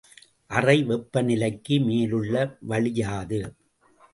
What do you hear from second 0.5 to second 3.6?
அறை வெப்பநிலைக்கு மேலுள்ள வளி யாது?